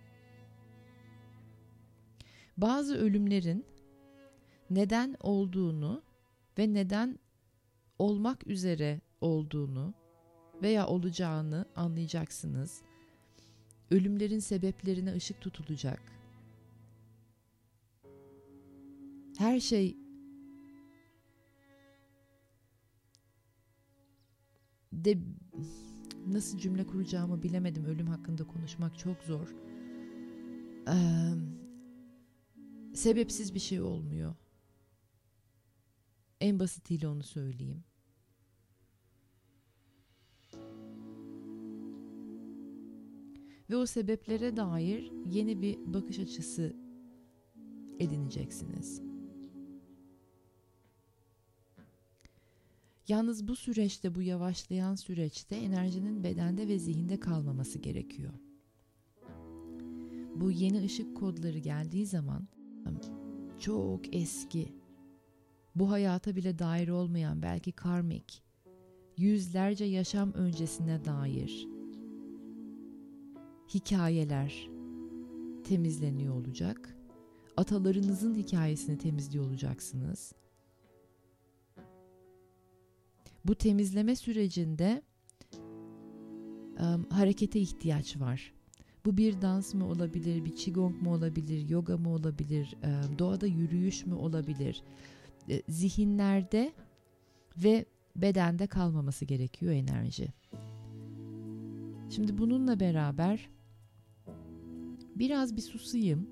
Bazı 2.56 2.96
ölümlerin 2.96 3.66
neden 4.70 5.16
olduğunu 5.20 6.02
ve 6.58 6.74
neden 6.74 7.18
olmak 7.98 8.46
üzere 8.46 9.00
olduğunu 9.20 9.94
veya 10.62 10.86
olacağını 10.86 11.64
anlayacaksınız. 11.76 12.82
Ölümlerin 13.90 14.38
sebeplerine 14.38 15.14
ışık 15.14 15.40
tutulacak. 15.40 16.02
Her 19.38 19.60
şey 19.60 19.96
de 24.92 25.18
nasıl 26.26 26.58
cümle 26.58 26.86
kuracağımı 26.86 27.42
bilemedim. 27.42 27.84
Ölüm 27.84 28.06
hakkında 28.06 28.44
konuşmak 28.44 28.98
çok 28.98 29.22
zor. 29.22 29.54
Ee, 30.88 31.34
sebepsiz 32.94 33.54
bir 33.54 33.60
şey 33.60 33.80
olmuyor. 33.80 34.34
En 36.40 36.58
basitiyle 36.58 37.08
onu 37.08 37.22
söyleyeyim. 37.22 37.84
Ve 43.70 43.76
o 43.76 43.86
sebeplere 43.86 44.56
dair 44.56 45.12
yeni 45.26 45.62
bir 45.62 45.78
bakış 45.86 46.18
açısı 46.18 46.76
edineceksiniz. 47.98 49.02
Yalnız 53.08 53.48
bu 53.48 53.56
süreçte, 53.56 54.14
bu 54.14 54.22
yavaşlayan 54.22 54.94
süreçte 54.94 55.56
enerjinin 55.56 56.24
bedende 56.24 56.68
ve 56.68 56.78
zihinde 56.78 57.20
kalmaması 57.20 57.78
gerekiyor. 57.78 58.32
Bu 60.36 60.50
yeni 60.50 60.84
ışık 60.84 61.16
kodları 61.16 61.58
geldiği 61.58 62.06
zaman 62.06 62.48
çok 63.60 64.14
eski, 64.14 64.72
bu 65.74 65.90
hayata 65.90 66.36
bile 66.36 66.58
dair 66.58 66.88
olmayan 66.88 67.42
belki 67.42 67.72
karmik, 67.72 68.42
yüzlerce 69.16 69.84
yaşam 69.84 70.32
öncesine 70.32 71.04
dair 71.04 71.77
hikayeler 73.74 74.68
temizleniyor 75.64 76.34
olacak. 76.34 76.94
Atalarınızın 77.56 78.34
hikayesini 78.34 78.98
temizliyor 78.98 79.44
olacaksınız 79.44 80.32
bu 83.48 83.54
temizleme 83.54 84.16
sürecinde 84.16 85.02
um, 86.80 87.04
harekete 87.10 87.60
ihtiyaç 87.60 88.20
var. 88.20 88.52
Bu 89.04 89.16
bir 89.16 89.42
dans 89.42 89.74
mı 89.74 89.86
olabilir, 89.86 90.44
bir 90.44 90.56
qigong 90.56 91.02
mu 91.02 91.14
olabilir, 91.14 91.68
yoga 91.68 91.96
mı 91.96 92.08
olabilir, 92.08 92.76
um, 92.84 93.18
doğada 93.18 93.46
yürüyüş 93.46 94.06
mü 94.06 94.14
olabilir? 94.14 94.82
E, 95.48 95.62
zihinlerde 95.68 96.72
ve 97.56 97.84
bedende 98.16 98.66
kalmaması 98.66 99.24
gerekiyor 99.24 99.72
enerji. 99.72 100.28
Şimdi 102.10 102.38
bununla 102.38 102.80
beraber 102.80 103.48
biraz 105.18 105.56
bir 105.56 105.62
susayım 105.62 106.30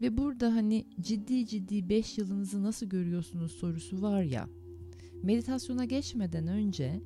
ve 0.00 0.18
burada 0.18 0.54
hani 0.54 0.86
ciddi 1.00 1.46
ciddi 1.46 1.88
5 1.88 2.18
yılınızı 2.18 2.62
nasıl 2.62 2.86
görüyorsunuz 2.86 3.52
sorusu 3.52 4.02
var 4.02 4.22
ya 4.22 4.48
meditasyona 5.22 5.84
geçmeden 5.84 6.46
önce 6.46 7.00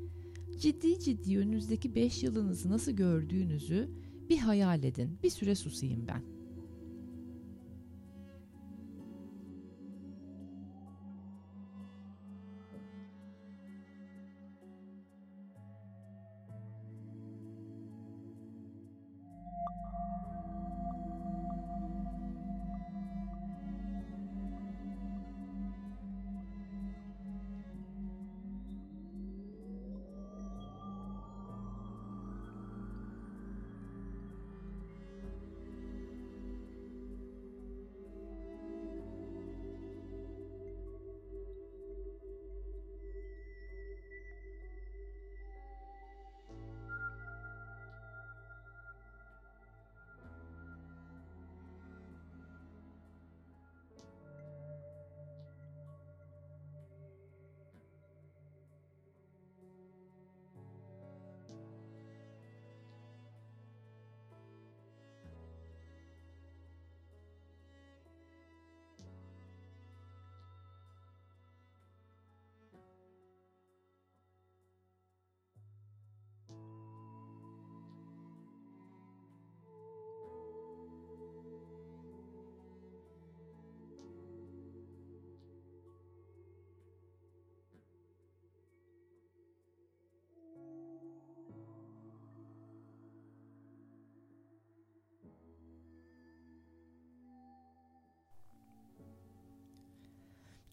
ciddi 0.59 1.01
ciddi 1.01 1.39
önünüzdeki 1.39 1.95
5 1.95 2.23
yılınızı 2.23 2.71
nasıl 2.71 2.93
gördüğünüzü 2.93 3.91
bir 4.29 4.39
hayal 4.39 4.85
edin. 4.85 5.19
Bir 5.23 5.31
süre 5.31 5.55
susayım 5.55 6.07
ben. 6.09 6.34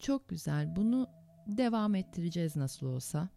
Çok 0.02 0.28
güzel. 0.28 0.76
Bunu 0.76 1.08
devam 1.46 1.94
ettireceğiz 1.94 2.56
nasıl 2.56 2.86
olsa. 2.86 3.28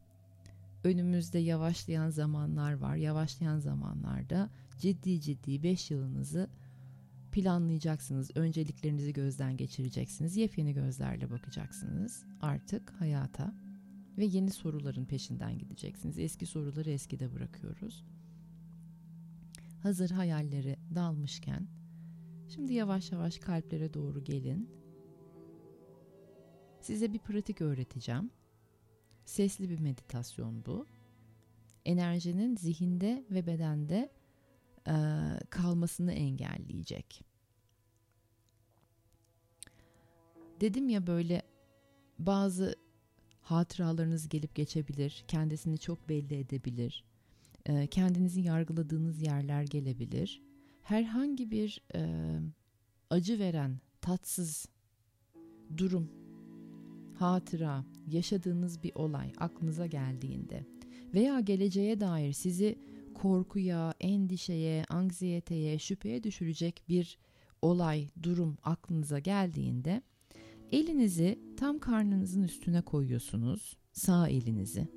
Önümüzde 0.84 1.40
yavaşlayan 1.40 2.10
zamanlar 2.10 2.74
var. 2.74 2.96
Yavaşlayan 2.96 3.60
zamanlarda 3.60 4.50
ciddi 4.80 5.22
ciddi 5.22 5.64
5 5.64 5.92
yılınızı 5.92 6.50
planlayacaksınız. 7.32 8.32
Önceliklerinizi 8.36 9.14
gözden 9.14 9.58
geçireceksiniz. 9.58 10.38
Yepyeni 10.38 10.74
gözlerle 10.74 11.32
bakacaksınız 11.32 12.26
artık 12.42 12.92
hayata 12.92 13.54
ve 14.18 14.26
yeni 14.26 14.52
soruların 14.52 15.06
peşinden 15.06 15.58
gideceksiniz. 15.58 16.20
Eski 16.20 16.46
soruları 16.46 16.90
eskide 16.90 17.34
bırakıyoruz. 17.34 18.04
Hazır 19.84 20.10
hayalleri 20.10 20.78
dalmışken 20.96 21.68
şimdi 22.50 22.74
yavaş 22.74 23.12
yavaş 23.12 23.40
kalplere 23.40 23.94
doğru 23.94 24.24
gelin. 24.24 24.85
Size 26.86 27.14
bir 27.14 27.20
pratik 27.20 27.62
öğreteceğim. 27.62 28.32
Sesli 29.26 29.70
bir 29.70 29.80
meditasyon 29.80 30.66
bu. 30.66 30.86
Enerjinin 31.86 32.56
zihinde 32.56 33.26
ve 33.32 33.48
bedende 33.48 34.12
e, 34.88 34.94
kalmasını 35.50 36.14
engelleyecek. 36.14 37.24
Dedim 40.62 40.90
ya 40.90 41.08
böyle 41.08 41.42
bazı 42.20 42.76
hatıralarınız 43.42 44.30
gelip 44.30 44.56
geçebilir, 44.56 45.26
kendisini 45.28 45.78
çok 45.78 46.10
belli 46.10 46.36
edebilir, 46.36 47.04
e, 47.66 47.88
kendinizi 47.88 48.42
yargıladığınız 48.42 49.22
yerler 49.22 49.64
gelebilir. 49.64 50.42
Herhangi 50.84 51.52
bir 51.52 51.82
e, 51.96 52.02
acı 53.10 53.40
veren, 53.40 53.80
tatsız 54.02 54.66
durum, 55.78 56.25
hatıra, 57.16 57.86
yaşadığınız 58.08 58.84
bir 58.84 58.92
olay 58.96 59.32
aklınıza 59.38 59.86
geldiğinde 59.86 60.66
veya 61.14 61.40
geleceğe 61.40 62.00
dair 62.00 62.34
sizi 62.34 62.80
korkuya, 63.14 63.94
endişeye, 64.00 64.86
anksiyeteye, 64.90 65.80
şüpheye 65.80 66.24
düşürecek 66.24 66.84
bir 66.90 67.18
olay, 67.62 68.08
durum 68.24 68.58
aklınıza 68.64 69.20
geldiğinde 69.20 70.02
elinizi 70.72 71.40
tam 71.58 71.80
karnınızın 71.80 72.44
üstüne 72.44 72.82
koyuyorsunuz. 72.82 73.78
Sağ 73.94 74.28
elinizi. 74.30 74.88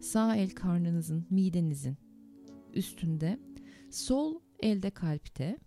Sağ 0.00 0.36
el 0.36 0.50
karnınızın, 0.50 1.26
midenizin 1.30 1.96
üstünde. 2.74 3.38
Sol 3.90 4.40
elde 4.60 4.90
kalpte. 4.90 5.58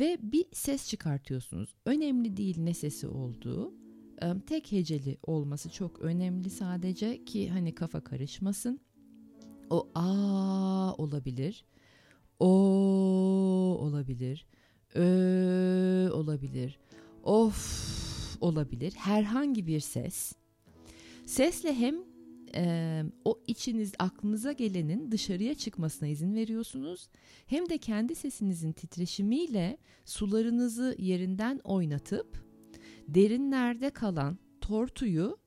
Ve 0.00 0.18
bir 0.22 0.44
ses 0.52 0.88
çıkartıyorsunuz. 0.88 1.74
Önemli 1.86 2.36
değil 2.36 2.60
ne 2.60 2.74
sesi 2.74 3.08
olduğu. 3.08 3.74
Tek 4.46 4.72
heceli 4.72 5.18
olması 5.22 5.70
çok 5.70 5.98
önemli 6.00 6.50
sadece 6.50 7.24
ki 7.24 7.50
hani 7.50 7.74
kafa 7.74 8.00
karışmasın. 8.00 8.80
O 9.70 9.88
a 9.94 10.94
olabilir. 10.98 11.64
O 12.40 12.46
olabilir. 13.80 14.46
Ö 14.94 16.10
olabilir. 16.12 16.78
Of 17.22 18.36
olabilir. 18.40 18.92
Herhangi 18.92 19.66
bir 19.66 19.80
ses. 19.80 20.32
Sesle 21.26 21.74
hem 21.74 21.94
e, 22.54 23.02
o 23.24 23.40
içiniz 23.46 23.92
aklınıza 23.98 24.52
gelenin 24.52 25.10
dışarıya 25.10 25.54
çıkmasına 25.54 26.08
izin 26.08 26.34
veriyorsunuz. 26.34 27.08
Hem 27.46 27.68
de 27.68 27.78
kendi 27.78 28.14
sesinizin 28.14 28.72
titreşimiyle 28.72 29.78
sularınızı 30.04 30.96
yerinden 30.98 31.60
oynatıp 31.64 32.44
derinlerde 33.08 33.90
kalan 33.90 34.38
tortuyu 34.60 35.38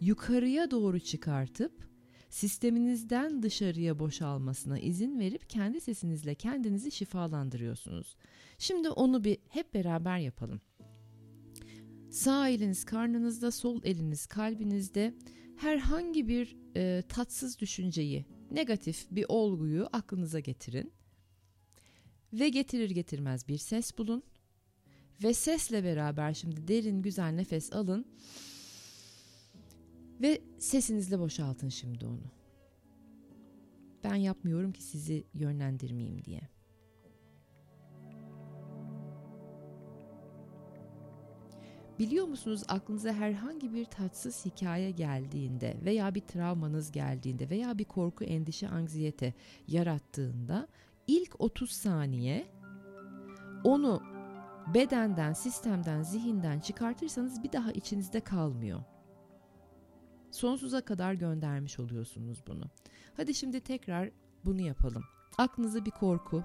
yukarıya 0.00 0.70
doğru 0.70 1.00
çıkartıp 1.00 1.90
sisteminizden 2.30 3.42
dışarıya 3.42 3.98
boşalmasına 3.98 4.78
izin 4.78 5.18
verip 5.18 5.50
kendi 5.50 5.80
sesinizle 5.80 6.34
kendinizi 6.34 6.90
şifalandırıyorsunuz. 6.90 8.16
Şimdi 8.58 8.88
onu 8.90 9.24
bir 9.24 9.38
hep 9.48 9.74
beraber 9.74 10.18
yapalım. 10.18 10.60
Sağ 12.10 12.48
eliniz 12.48 12.84
karnınızda, 12.84 13.50
sol 13.50 13.80
eliniz 13.84 14.26
kalbinizde 14.26 15.14
herhangi 15.60 16.28
bir 16.28 16.56
e, 16.76 17.02
tatsız 17.08 17.58
düşünceyi, 17.58 18.26
negatif 18.50 19.06
bir 19.10 19.26
olguyu 19.28 19.88
aklınıza 19.92 20.40
getirin. 20.40 20.92
Ve 22.32 22.48
getirir 22.48 22.90
getirmez 22.90 23.48
bir 23.48 23.58
ses 23.58 23.98
bulun. 23.98 24.22
Ve 25.22 25.34
sesle 25.34 25.84
beraber 25.84 26.34
şimdi 26.34 26.68
derin 26.68 27.02
güzel 27.02 27.32
nefes 27.32 27.72
alın. 27.72 28.06
Ve 30.20 30.42
sesinizle 30.58 31.18
boşaltın 31.18 31.68
şimdi 31.68 32.06
onu. 32.06 32.32
Ben 34.04 34.14
yapmıyorum 34.14 34.72
ki 34.72 34.82
sizi 34.82 35.24
yönlendirmeyeyim 35.34 36.24
diye. 36.24 36.40
Biliyor 42.00 42.26
musunuz 42.26 42.62
aklınıza 42.68 43.12
herhangi 43.12 43.74
bir 43.74 43.84
tatsız 43.84 44.44
hikaye 44.44 44.90
geldiğinde 44.90 45.76
veya 45.84 46.14
bir 46.14 46.20
travmanız 46.20 46.92
geldiğinde 46.92 47.50
veya 47.50 47.78
bir 47.78 47.84
korku, 47.84 48.24
endişe, 48.24 48.68
anksiyete 48.68 49.34
yarattığında 49.68 50.68
ilk 51.06 51.40
30 51.40 51.70
saniye 51.70 52.46
onu 53.64 54.02
bedenden, 54.74 55.32
sistemden, 55.32 56.02
zihinden 56.02 56.60
çıkartırsanız 56.60 57.42
bir 57.42 57.52
daha 57.52 57.72
içinizde 57.72 58.20
kalmıyor. 58.20 58.80
Sonsuza 60.30 60.80
kadar 60.80 61.14
göndermiş 61.14 61.80
oluyorsunuz 61.80 62.42
bunu. 62.46 62.64
Hadi 63.16 63.34
şimdi 63.34 63.60
tekrar 63.60 64.10
bunu 64.44 64.60
yapalım. 64.60 65.04
Aklınıza 65.38 65.84
bir 65.84 65.90
korku, 65.90 66.44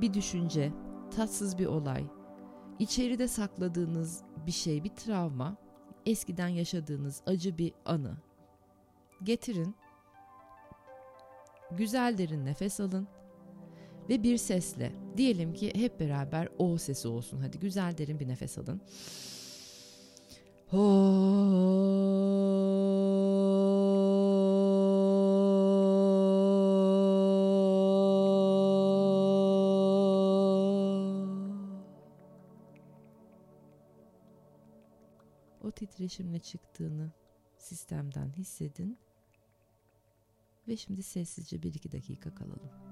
bir 0.00 0.14
düşünce, 0.14 0.72
tatsız 1.16 1.58
bir 1.58 1.66
olay, 1.66 2.17
içeride 2.78 3.28
sakladığınız 3.28 4.22
bir 4.46 4.52
şey, 4.52 4.84
bir 4.84 4.88
travma, 4.88 5.56
eskiden 6.06 6.48
yaşadığınız 6.48 7.22
acı 7.26 7.58
bir 7.58 7.72
anı 7.84 8.16
getirin. 9.22 9.74
Güzel 11.70 12.18
derin 12.18 12.46
nefes 12.46 12.80
alın 12.80 13.08
ve 14.08 14.22
bir 14.22 14.36
sesle 14.36 14.92
diyelim 15.16 15.54
ki 15.54 15.72
hep 15.74 16.00
beraber 16.00 16.48
o 16.58 16.78
sesi 16.78 17.08
olsun. 17.08 17.40
Hadi 17.40 17.58
güzel 17.58 17.98
derin 17.98 18.20
bir 18.20 18.28
nefes 18.28 18.58
alın. 18.58 18.80
O 20.72 20.78
titreşimle 35.78 36.38
çıktığını 36.38 37.10
sistemden 37.58 38.30
hissedin 38.30 38.98
ve 40.68 40.76
şimdi 40.76 41.02
sessizce 41.02 41.62
bir 41.62 41.74
iki 41.74 41.92
dakika 41.92 42.34
kalalım. 42.34 42.87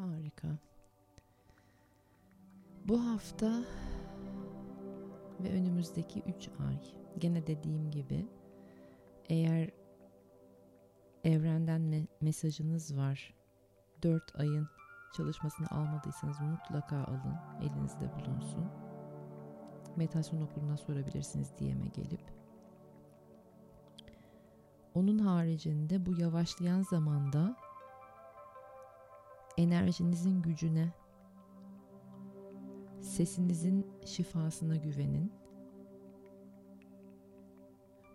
Harika. 0.00 0.48
Bu 2.88 3.06
hafta 3.06 3.62
ve 5.40 5.52
önümüzdeki 5.52 6.20
3 6.20 6.48
ay 6.68 6.78
gene 7.18 7.46
dediğim 7.46 7.90
gibi 7.90 8.26
eğer 9.28 9.70
evrenden 11.24 11.80
me- 11.80 12.06
mesajınız 12.20 12.96
var 12.96 13.34
4 14.02 14.38
ayın 14.40 14.68
çalışmasını 15.16 15.66
almadıysanız 15.70 16.40
mutlaka 16.40 16.96
alın 16.96 17.36
elinizde 17.60 18.10
bulunsun 18.14 18.64
meditasyon 19.96 20.42
okuluna 20.42 20.76
sorabilirsiniz 20.76 21.58
diyeme 21.58 21.86
gelip 21.86 22.32
onun 24.94 25.18
haricinde 25.18 26.06
bu 26.06 26.20
yavaşlayan 26.20 26.82
zamanda 26.82 27.56
enerjinizin 29.60 30.42
gücüne 30.42 30.92
sesinizin 33.00 33.86
şifasına 34.04 34.76
güvenin 34.76 35.32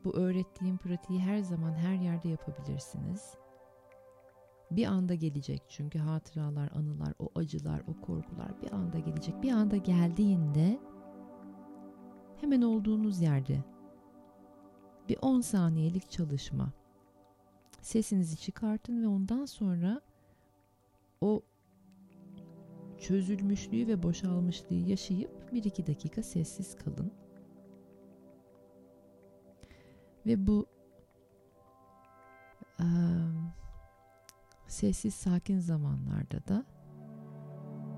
bu 0.06 0.16
öğrettiğim 0.16 0.78
pratiği 0.78 1.20
her 1.20 1.40
zaman 1.40 1.74
her 1.74 1.96
yerde 1.96 2.30
yapabilirsiniz. 2.30 3.34
Bir 4.72 4.86
anda 4.86 5.16
gelecek 5.16 5.62
çünkü 5.70 6.00
hatıralar, 6.00 6.72
anılar, 6.72 7.14
o 7.20 7.30
acılar, 7.36 7.82
o 7.88 8.02
korkular 8.02 8.62
bir 8.62 8.72
anda 8.72 9.00
gelecek. 9.00 9.44
Bir 9.44 9.52
anda 9.52 9.78
geldiğinde 9.78 10.80
hemen 12.42 12.62
olduğunuz 12.62 13.22
yerde 13.22 13.64
bir 15.10 15.18
10 15.22 15.42
saniyelik 15.42 16.12
çalışma. 16.12 16.72
Sesinizi 17.82 18.38
çıkartın 18.38 19.04
ve 19.04 19.08
ondan 19.08 19.46
sonra 19.46 20.02
o 21.26 21.42
çözülmüşlüğü 22.98 23.88
ve 23.88 24.04
boşalmışlığı 24.04 24.76
yaşayıp 24.76 25.32
1-2 25.54 25.88
dakika 25.88 26.24
sessiz 26.24 26.76
kalın. 26.76 27.14
Ve 30.26 30.48
bu 30.48 30.66
e, 32.80 32.88
sessiz 34.68 35.14
sakin 35.14 35.60
zamanlarda 35.60 36.48
da 36.48 36.66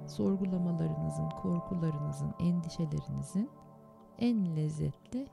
sorgulamalarınızın, 0.07 1.29
korkularınızın, 1.29 2.33
endişelerinizin 2.39 3.49
en 4.19 4.55
lezzetli 4.55 5.27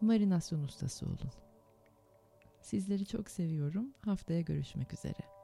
marinasyon 0.00 0.62
ustası 0.62 1.06
olun. 1.06 1.32
Sizleri 2.62 3.06
çok 3.06 3.30
seviyorum. 3.30 3.94
Haftaya 4.04 4.40
görüşmek 4.40 4.94
üzere. 4.94 5.39